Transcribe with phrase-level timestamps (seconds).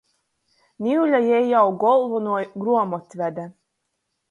[0.85, 3.49] Niule jei jau golvonuo gruomotvede.